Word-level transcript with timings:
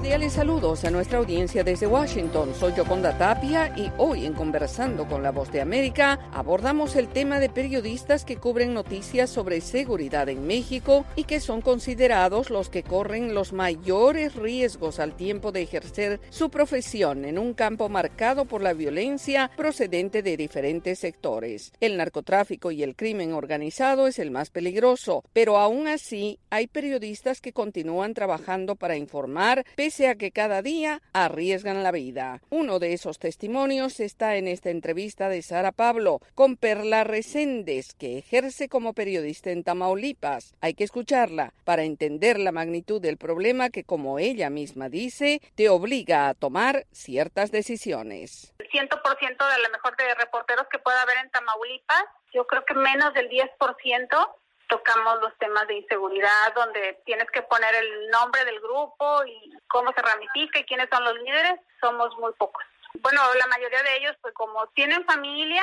Cordiales 0.00 0.32
saludos 0.32 0.82
a 0.86 0.90
nuestra 0.90 1.18
audiencia 1.18 1.62
desde 1.62 1.86
Washington. 1.86 2.54
Soy 2.58 2.72
Yoconda 2.72 3.18
Tapia 3.18 3.70
y 3.76 3.92
hoy 3.98 4.24
en 4.24 4.32
Conversando 4.32 5.06
con 5.06 5.22
la 5.22 5.30
Voz 5.30 5.52
de 5.52 5.60
América 5.60 6.18
abordamos 6.32 6.96
el 6.96 7.08
tema 7.08 7.38
de 7.38 7.50
periodistas 7.50 8.24
que 8.24 8.38
cubren 8.38 8.72
noticias 8.72 9.28
sobre 9.28 9.60
seguridad 9.60 10.30
en 10.30 10.46
México 10.46 11.04
y 11.16 11.24
que 11.24 11.38
son 11.38 11.60
considerados 11.60 12.48
los 12.48 12.70
que 12.70 12.82
corren 12.82 13.34
los 13.34 13.52
mayores 13.52 14.36
riesgos 14.36 15.00
al 15.00 15.14
tiempo 15.16 15.52
de 15.52 15.60
ejercer 15.60 16.18
su 16.30 16.48
profesión 16.48 17.26
en 17.26 17.38
un 17.38 17.52
campo 17.52 17.90
marcado 17.90 18.46
por 18.46 18.62
la 18.62 18.72
violencia 18.72 19.50
procedente 19.54 20.22
de 20.22 20.38
diferentes 20.38 20.98
sectores. 20.98 21.74
El 21.78 21.98
narcotráfico 21.98 22.70
y 22.70 22.82
el 22.82 22.96
crimen 22.96 23.34
organizado 23.34 24.06
es 24.06 24.18
el 24.18 24.30
más 24.30 24.48
peligroso, 24.48 25.24
pero 25.34 25.58
aún 25.58 25.88
así 25.88 26.38
hay 26.48 26.68
periodistas 26.68 27.42
que 27.42 27.52
continúan 27.52 28.14
trabajando 28.14 28.76
para 28.76 28.96
informar 28.96 29.66
pese 29.76 29.89
a 29.90 30.14
que 30.14 30.30
cada 30.30 30.62
día 30.62 31.02
arriesgan 31.12 31.82
la 31.82 31.90
vida. 31.90 32.40
Uno 32.48 32.78
de 32.78 32.92
esos 32.92 33.18
testimonios 33.18 33.98
está 33.98 34.36
en 34.36 34.46
esta 34.46 34.70
entrevista 34.70 35.28
de 35.28 35.42
Sara 35.42 35.72
Pablo 35.72 36.20
con 36.36 36.56
Perla 36.56 37.02
Reséndez, 37.02 37.92
que 37.94 38.18
ejerce 38.18 38.68
como 38.68 38.94
periodista 38.94 39.50
en 39.50 39.64
Tamaulipas. 39.64 40.54
Hay 40.60 40.74
que 40.74 40.84
escucharla 40.84 41.52
para 41.64 41.82
entender 41.82 42.38
la 42.38 42.52
magnitud 42.52 43.02
del 43.02 43.16
problema 43.16 43.70
que, 43.70 43.82
como 43.82 44.20
ella 44.20 44.48
misma 44.48 44.88
dice, 44.88 45.40
te 45.56 45.68
obliga 45.68 46.28
a 46.28 46.34
tomar 46.34 46.86
ciertas 46.92 47.50
decisiones. 47.50 48.54
El 48.60 48.68
100% 48.70 48.88
de 48.88 49.62
lo 49.62 49.70
mejor 49.70 49.96
de 49.96 50.14
reporteros 50.14 50.68
que 50.70 50.78
pueda 50.78 51.02
haber 51.02 51.16
en 51.18 51.30
Tamaulipas, 51.30 52.04
yo 52.32 52.46
creo 52.46 52.64
que 52.64 52.74
menos 52.74 53.12
del 53.12 53.28
10% 53.28 54.28
tocamos 54.68 55.20
los 55.20 55.36
temas 55.38 55.66
de 55.66 55.78
inseguridad, 55.78 56.54
donde 56.54 57.02
tienes 57.04 57.28
que 57.32 57.42
poner 57.42 57.74
el 57.74 58.08
nombre 58.08 58.44
del 58.44 58.60
grupo 58.60 59.24
y 59.26 59.52
cómo 59.70 59.92
se 59.92 60.02
ramifica 60.02 60.58
y 60.58 60.64
quiénes 60.64 60.88
son 60.92 61.04
los 61.04 61.14
líderes, 61.14 61.60
somos 61.80 62.16
muy 62.18 62.32
pocos. 62.34 62.64
Bueno, 62.94 63.22
la 63.34 63.46
mayoría 63.46 63.82
de 63.82 63.96
ellos, 63.96 64.16
pues 64.20 64.34
como 64.34 64.66
tienen 64.68 65.04
familia, 65.04 65.62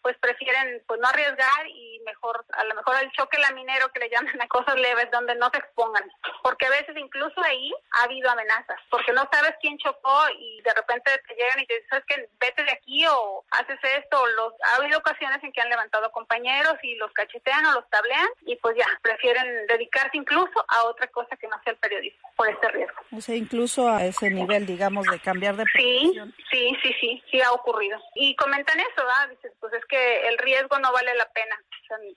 pues 0.00 0.16
prefieren 0.18 0.82
pues 0.86 1.00
no 1.00 1.08
arriesgar 1.08 1.66
y 1.66 1.97
mejor 2.08 2.44
a 2.52 2.64
lo 2.64 2.74
mejor 2.74 2.96
el 3.02 3.10
choque 3.12 3.38
laminero 3.38 3.88
que 3.92 4.00
le 4.00 4.10
llaman 4.10 4.40
a 4.40 4.48
cosas 4.48 4.74
leves 4.76 5.10
donde 5.12 5.34
no 5.36 5.50
se 5.50 5.58
expongan. 5.58 6.04
Porque 6.42 6.66
a 6.66 6.70
veces 6.70 6.96
incluso 6.96 7.40
ahí 7.42 7.72
ha 7.92 8.04
habido 8.04 8.30
amenazas 8.30 8.80
porque 8.90 9.12
no 9.12 9.28
sabes 9.30 9.54
quién 9.60 9.78
chocó 9.78 10.18
y 10.38 10.60
de 10.62 10.74
repente 10.74 11.10
te 11.26 11.34
llegan 11.34 11.60
y 11.60 11.66
te 11.66 11.74
dicen 11.74 11.88
sabes 11.90 12.30
vete 12.40 12.64
de 12.64 12.72
aquí 12.72 13.06
o 13.06 13.44
haces 13.50 13.78
esto 13.82 14.26
los 14.36 14.52
ha 14.64 14.76
habido 14.76 14.98
ocasiones 14.98 15.42
en 15.42 15.52
que 15.52 15.60
han 15.60 15.68
levantado 15.68 16.10
compañeros 16.12 16.74
y 16.82 16.94
los 16.96 17.12
cachetean 17.12 17.66
o 17.66 17.72
los 17.72 17.88
tablean 17.90 18.28
y 18.42 18.56
pues 18.56 18.76
ya 18.76 18.86
prefieren 19.02 19.66
dedicarse 19.66 20.16
incluso 20.16 20.64
a 20.68 20.84
otra 20.84 21.06
cosa 21.08 21.36
que 21.36 21.48
no 21.48 21.60
sea 21.62 21.72
el 21.72 21.78
periodismo 21.78 22.28
por 22.36 22.48
este 22.48 22.68
riesgo. 22.68 23.00
O 23.16 23.20
sea 23.20 23.36
incluso 23.36 23.88
a 23.88 24.04
ese 24.04 24.30
nivel 24.30 24.66
digamos 24.66 25.06
de 25.06 25.20
cambiar 25.20 25.56
de 25.56 25.64
profesión. 25.64 26.34
sí 26.50 26.76
sí 26.78 26.78
sí 26.82 26.94
sí 27.00 27.22
sí 27.30 27.40
ha 27.40 27.52
ocurrido. 27.52 27.98
Y 28.14 28.34
comentan 28.36 28.78
eso 28.80 28.98
¿verdad? 29.08 29.28
Dicen, 29.30 29.52
pues 29.60 29.72
es 29.72 29.84
que 29.86 30.28
el 30.28 30.38
riesgo 30.38 30.78
no 30.78 30.92
vale 30.92 31.14
la 31.14 31.28
pena. 31.30 31.56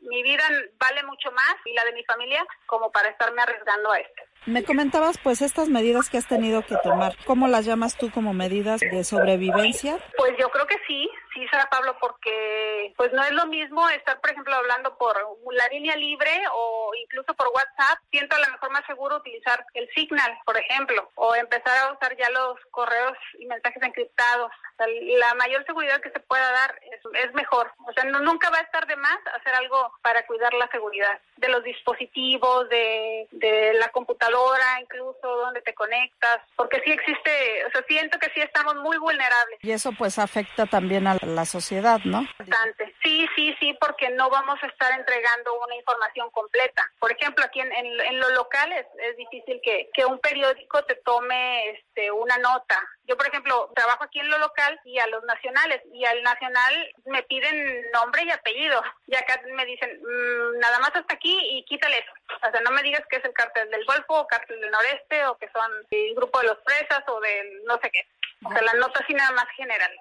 Mi 0.00 0.22
vida 0.22 0.44
vale 0.78 1.02
mucho 1.04 1.30
más 1.32 1.56
y 1.64 1.72
la 1.72 1.84
de 1.84 1.92
mi 1.92 2.04
familia 2.04 2.44
como 2.66 2.90
para 2.92 3.08
estarme 3.08 3.42
arriesgando 3.42 3.90
a 3.92 3.98
esto. 3.98 4.22
Me 4.46 4.62
comentabas 4.62 5.16
pues 5.16 5.40
estas 5.40 5.70
medidas 5.70 6.10
que 6.10 6.18
has 6.18 6.28
tenido 6.28 6.66
que 6.66 6.76
tomar. 6.82 7.16
¿Cómo 7.24 7.48
las 7.48 7.64
llamas 7.64 7.96
tú 7.96 8.10
como 8.10 8.34
medidas 8.34 8.80
de 8.80 9.02
sobrevivencia? 9.02 9.98
Pues 10.18 10.34
yo 10.38 10.50
creo 10.50 10.66
que 10.66 10.76
sí, 10.86 11.08
sí, 11.32 11.46
Sara 11.50 11.66
Pablo, 11.70 11.96
porque 11.98 12.92
pues 12.98 13.10
no 13.14 13.24
es 13.24 13.30
lo 13.30 13.46
mismo 13.46 13.88
estar, 13.88 14.20
por 14.20 14.30
ejemplo, 14.30 14.54
hablando 14.54 14.98
por 14.98 15.16
la 15.50 15.68
línea 15.68 15.96
libre 15.96 16.30
o 16.52 16.92
incluso 16.94 17.32
por 17.32 17.48
WhatsApp. 17.48 17.98
Siento 18.10 18.36
a 18.36 18.40
lo 18.40 18.52
mejor 18.52 18.70
más 18.70 18.84
seguro 18.86 19.16
utilizar 19.16 19.64
el 19.72 19.88
Signal, 19.94 20.38
por 20.44 20.58
ejemplo, 20.58 21.10
o 21.14 21.34
empezar 21.34 21.78
a 21.78 21.92
usar 21.94 22.14
ya 22.18 22.28
los 22.28 22.58
correos 22.70 23.16
y 23.38 23.46
mensajes 23.46 23.82
encriptados. 23.82 24.52
La 24.78 25.34
mayor 25.34 25.64
seguridad 25.64 26.00
que 26.00 26.10
se 26.10 26.20
pueda 26.20 26.50
dar 26.50 26.80
es, 27.14 27.32
mejor. 27.34 27.72
O 27.86 27.92
sea, 27.92 28.04
nunca 28.04 28.50
va 28.50 28.58
a 28.58 28.62
estar 28.62 28.86
de 28.86 28.96
más 28.96 29.18
hacer 29.38 29.54
algo 29.54 29.92
para 30.02 30.24
cuidar 30.26 30.52
la 30.54 30.68
seguridad 30.68 31.20
de 31.36 31.48
los 31.48 31.62
dispositivos, 31.64 32.68
de, 32.68 33.28
de 33.32 33.74
la 33.74 33.88
computadora 33.88 34.80
incluso 34.80 35.14
donde 35.22 35.60
te 35.62 35.74
conectas, 35.74 36.40
porque 36.56 36.80
sí 36.84 36.92
existe, 36.92 37.64
o 37.66 37.70
sea, 37.70 37.82
siento 37.86 38.18
que 38.18 38.30
sí 38.30 38.40
estamos 38.40 38.76
muy 38.76 38.96
vulnerables. 38.98 39.58
Y 39.62 39.72
eso 39.72 39.92
pues 39.96 40.18
afecta 40.18 40.66
también 40.66 41.06
a 41.06 41.16
la 41.22 41.44
sociedad, 41.44 42.00
¿no? 42.04 42.26
Bastante. 42.38 42.94
Sí, 43.02 43.26
sí, 43.36 43.54
sí, 43.60 43.76
porque 43.80 44.10
no 44.10 44.30
vamos 44.30 44.62
a 44.62 44.66
estar 44.66 44.92
entregando 44.98 45.58
una 45.64 45.76
información 45.76 46.30
completa. 46.30 46.90
Por 46.98 47.12
ejemplo, 47.12 47.44
aquí 47.44 47.60
en, 47.60 47.72
en, 47.72 48.20
lo 48.20 48.30
local 48.30 48.72
es, 48.72 48.86
es 48.98 49.16
difícil 49.16 49.60
que, 49.62 49.90
que 49.92 50.04
un 50.04 50.18
periódico 50.18 50.82
te 50.84 50.96
tome 50.96 51.70
este, 51.70 52.10
una 52.10 52.38
nota 52.38 52.80
yo, 53.06 53.16
por 53.16 53.26
ejemplo, 53.26 53.70
trabajo 53.74 54.04
aquí 54.04 54.18
en 54.18 54.30
lo 54.30 54.38
local 54.38 54.80
y 54.84 54.98
a 54.98 55.06
los 55.08 55.22
nacionales, 55.24 55.82
y 55.92 56.04
al 56.04 56.22
nacional 56.22 56.92
me 57.04 57.22
piden 57.24 57.90
nombre 57.92 58.22
y 58.24 58.30
apellido. 58.30 58.82
Y 59.06 59.14
acá 59.14 59.40
me 59.52 59.66
dicen, 59.66 60.00
mm, 60.00 60.58
nada 60.58 60.78
más 60.78 60.90
hasta 60.94 61.14
aquí 61.14 61.38
y 61.50 61.64
quítale 61.64 61.98
eso. 61.98 62.12
O 62.46 62.50
sea, 62.50 62.60
no 62.62 62.70
me 62.70 62.82
digas 62.82 63.02
que 63.10 63.16
es 63.16 63.24
el 63.24 63.34
cártel 63.34 63.70
del 63.70 63.84
Golfo 63.84 64.20
o 64.20 64.26
cártel 64.26 64.60
del 64.60 64.70
Noreste 64.70 65.26
o 65.26 65.36
que 65.36 65.50
son 65.50 65.70
el 65.90 66.14
grupo 66.14 66.40
de 66.40 66.46
los 66.46 66.58
presas 66.58 67.02
o 67.08 67.20
del 67.20 67.64
no 67.64 67.78
sé 67.80 67.90
qué. 67.90 68.06
O 68.44 68.52
sea, 68.52 68.62
la 68.62 68.74
nota 68.74 69.00
así 69.00 69.12
nada 69.12 69.32
más 69.32 69.48
general. 69.56 69.92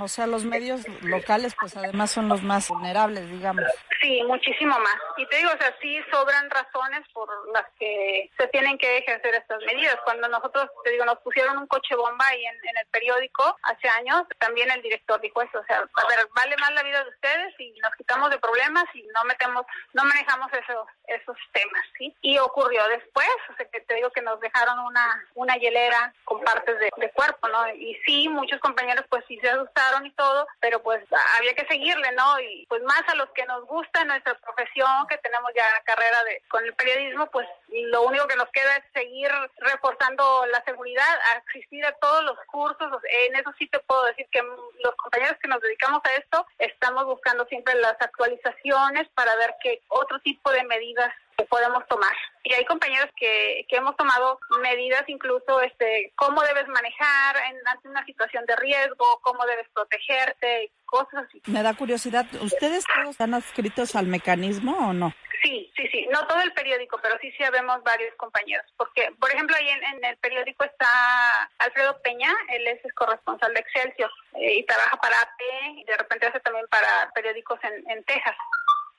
O 0.00 0.08
sea, 0.08 0.26
los 0.26 0.44
medios 0.44 0.88
locales, 1.02 1.54
pues 1.60 1.76
además 1.76 2.10
son 2.10 2.26
los 2.26 2.42
más 2.42 2.68
vulnerables, 2.68 3.30
digamos. 3.30 3.64
Sí, 4.00 4.22
muchísimo 4.22 4.76
más. 4.78 4.96
Y 5.18 5.26
te 5.26 5.36
digo, 5.36 5.50
o 5.54 5.58
sea, 5.58 5.76
sí 5.82 6.00
sobran 6.10 6.48
razones 6.48 7.06
por 7.12 7.28
las 7.52 7.66
que 7.78 8.30
se 8.38 8.48
tienen 8.48 8.78
que 8.78 8.98
ejercer 8.98 9.34
estas 9.34 9.60
medidas. 9.66 9.98
Cuando 10.04 10.28
nosotros, 10.28 10.70
te 10.82 10.92
digo, 10.92 11.04
nos 11.04 11.18
pusieron 11.18 11.58
un 11.58 11.66
coche 11.66 11.94
bomba 11.94 12.26
ahí 12.26 12.42
en, 12.44 12.56
el 12.74 12.86
periódico 12.90 13.54
hace 13.64 13.86
años, 13.90 14.22
también 14.38 14.70
el 14.70 14.80
director 14.80 15.20
dijo 15.20 15.42
eso. 15.42 15.58
O 15.58 15.64
sea, 15.64 15.76
a 15.76 16.08
ver, 16.08 16.26
vale 16.34 16.56
más 16.56 16.72
la 16.72 16.82
vida 16.82 17.04
de 17.04 17.10
ustedes 17.10 17.54
y 17.60 17.78
nos 17.80 17.94
quitamos 17.96 18.30
de 18.30 18.38
problemas 18.38 18.84
y 18.94 19.02
no 19.14 19.24
metemos, 19.24 19.66
no 19.92 20.04
manejamos 20.04 20.50
esos, 20.54 20.86
esos 21.06 21.36
temas, 21.52 21.84
¿sí? 21.98 22.16
Y 22.22 22.38
ocurrió 22.38 22.82
después, 22.88 23.28
o 23.50 23.56
sea, 23.56 23.66
que 23.66 23.82
te 23.82 23.94
digo 23.94 24.10
que 24.10 24.22
nos 24.22 24.40
dejaron 24.40 24.78
una, 24.80 25.22
una 25.34 25.54
hielera 25.56 26.14
con 26.24 26.40
partes 26.40 26.78
de, 26.80 26.88
de 26.96 27.10
cuerpo, 27.10 27.46
¿no? 27.48 27.68
Y 27.74 27.94
sí, 28.06 28.28
muchos 28.30 28.58
compañeros 28.60 29.04
pues 29.10 29.22
sí 29.28 29.38
se 29.40 29.50
asustaron 29.50 29.81
y 30.04 30.10
todo, 30.12 30.46
pero 30.60 30.82
pues 30.82 31.02
había 31.38 31.54
que 31.54 31.66
seguirle, 31.66 32.12
¿no? 32.12 32.40
Y 32.40 32.66
pues 32.68 32.82
más 32.82 33.02
a 33.08 33.14
los 33.14 33.28
que 33.30 33.44
nos 33.46 33.66
gusta 33.66 34.04
nuestra 34.04 34.34
profesión, 34.34 35.06
que 35.08 35.18
tenemos 35.18 35.50
ya 35.54 35.64
carrera 35.84 36.24
de 36.24 36.42
con 36.48 36.64
el 36.64 36.74
periodismo, 36.74 37.26
pues 37.26 37.46
lo 37.68 38.02
único 38.02 38.26
que 38.26 38.36
nos 38.36 38.48
queda 38.50 38.76
es 38.76 38.84
seguir 38.92 39.30
reforzando 39.58 40.46
la 40.46 40.62
seguridad, 40.64 41.18
asistir 41.36 41.84
a 41.84 41.92
todos 41.92 42.24
los 42.24 42.38
cursos, 42.46 42.90
en 43.26 43.36
eso 43.36 43.52
sí 43.58 43.66
te 43.68 43.78
puedo 43.80 44.04
decir 44.04 44.26
que 44.30 44.42
los 44.42 44.94
compañeros 44.96 45.36
que 45.40 45.48
nos 45.48 45.60
dedicamos 45.60 46.02
a 46.04 46.14
esto 46.14 46.46
estamos 46.58 47.04
buscando 47.04 47.44
siempre 47.46 47.74
las 47.74 48.00
actualizaciones 48.00 49.08
para 49.14 49.34
ver 49.36 49.54
qué 49.62 49.82
otro 49.88 50.18
tipo 50.20 50.50
de 50.50 50.64
medidas 50.64 51.12
que 51.36 51.44
podemos 51.44 51.86
tomar. 51.88 52.14
Y 52.44 52.52
hay 52.54 52.64
compañeros 52.64 53.08
que, 53.16 53.64
que 53.68 53.76
hemos 53.76 53.96
tomado 53.96 54.38
medidas 54.62 55.04
incluso 55.06 55.60
este 55.60 56.12
cómo 56.16 56.42
debes 56.42 56.66
manejar 56.68 57.36
en, 57.48 57.56
ante 57.66 57.88
una 57.88 58.04
situación 58.04 58.44
de 58.46 58.56
riesgo, 58.56 59.20
cómo 59.22 59.44
debes 59.46 59.68
protegerte, 59.72 60.72
cosas 60.86 61.24
así. 61.28 61.42
Me 61.46 61.62
da 61.62 61.74
curiosidad, 61.74 62.26
¿ustedes 62.40 62.84
todos 62.94 63.10
están 63.10 63.34
adscritos 63.34 63.94
al 63.96 64.06
mecanismo 64.06 64.88
o 64.88 64.92
no? 64.92 65.14
Sí, 65.42 65.72
sí, 65.76 65.88
sí, 65.90 66.06
no 66.12 66.24
todo 66.28 66.40
el 66.40 66.52
periódico, 66.52 66.98
pero 67.02 67.18
sí 67.20 67.32
sí 67.32 67.42
vemos 67.50 67.82
varios 67.82 68.14
compañeros, 68.14 68.64
porque 68.76 69.10
por 69.18 69.28
ejemplo 69.30 69.56
ahí 69.56 69.68
en, 69.68 70.04
el 70.04 70.16
periódico 70.18 70.64
está 70.64 71.50
Alfredo 71.58 72.00
Peña, 72.02 72.32
él 72.48 72.68
es 72.68 72.84
el 72.84 72.94
corresponsal 72.94 73.52
de 73.52 73.60
Excelsior 73.60 74.10
eh, 74.34 74.58
y 74.58 74.64
trabaja 74.64 74.96
para 74.98 75.20
AP 75.20 75.40
y 75.78 75.84
de 75.84 75.96
repente 75.96 76.26
hace 76.26 76.38
también 76.40 76.66
para 76.70 77.10
periódicos 77.12 77.58
en, 77.64 77.90
en 77.90 78.04
Texas 78.04 78.36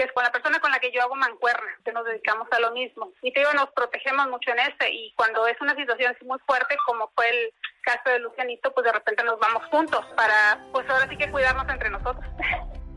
que 0.00 0.06
es 0.06 0.12
con 0.12 0.24
la 0.24 0.32
persona 0.32 0.58
con 0.60 0.70
la 0.70 0.78
que 0.78 0.90
yo 0.92 1.02
hago 1.02 1.14
mancuerna, 1.14 1.68
que 1.84 1.92
nos 1.92 2.06
dedicamos 2.06 2.48
a 2.52 2.58
lo 2.58 2.70
mismo. 2.70 3.12
Y 3.20 3.34
te 3.34 3.40
digo, 3.40 3.52
nos 3.52 3.68
protegemos 3.72 4.28
mucho 4.28 4.50
en 4.50 4.60
este 4.60 4.90
y 4.90 5.12
cuando 5.14 5.46
es 5.46 5.60
una 5.60 5.76
situación 5.76 6.14
así 6.16 6.24
muy 6.24 6.38
fuerte, 6.46 6.74
como 6.86 7.10
fue 7.14 7.28
el 7.28 7.52
caso 7.82 8.08
de 8.08 8.18
Lucianito, 8.20 8.72
pues 8.72 8.86
de 8.86 8.92
repente 8.92 9.22
nos 9.24 9.38
vamos 9.38 9.62
juntos 9.66 10.02
para, 10.16 10.58
pues 10.72 10.88
ahora 10.88 11.06
sí 11.10 11.18
que 11.18 11.30
cuidarnos 11.30 11.68
entre 11.68 11.90
nosotros. 11.90 12.24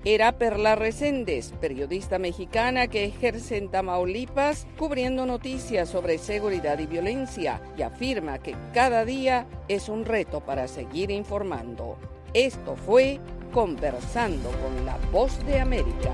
Era 0.05 0.31
Perla 0.37 0.75
Reséndez, 0.75 1.51
periodista 1.59 2.19
mexicana 2.19 2.87
que 2.87 3.03
ejerce 3.03 3.57
en 3.57 3.69
Tamaulipas 3.69 4.65
cubriendo 4.77 5.25
noticias 5.25 5.89
sobre 5.89 6.17
seguridad 6.17 6.79
y 6.79 6.85
violencia 6.85 7.59
y 7.77 7.81
afirma 7.81 8.39
que 8.39 8.55
cada 8.73 9.03
día 9.03 9.45
es 9.67 9.89
un 9.89 10.05
reto 10.05 10.39
para 10.39 10.69
seguir 10.69 11.11
informando. 11.11 11.97
Esto 12.33 12.77
fue 12.77 13.19
Conversando 13.51 14.49
con 14.51 14.85
la 14.85 14.97
Voz 15.11 15.45
de 15.45 15.59
América. 15.59 16.13